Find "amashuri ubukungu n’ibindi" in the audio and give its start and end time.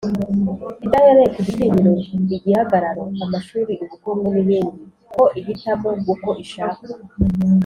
3.23-4.81